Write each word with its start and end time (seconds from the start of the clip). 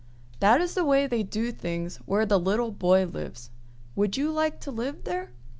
That 0.39 0.61
is 0.61 0.73
the 0.73 0.83
way 0.83 1.05
they 1.05 1.21
do 1.21 1.51
things 1.51 1.97
where 2.07 2.25
the 2.25 2.39
little 2.39 2.71
boy 2.71 3.05
lives. 3.05 3.51
Would 3.95 4.17
you 4.17 4.31
like 4.31 4.59
to 4.61 4.71
live 4.71 5.03
there? 5.03 5.29